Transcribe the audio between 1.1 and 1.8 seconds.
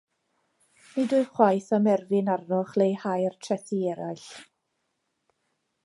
wyf chwaith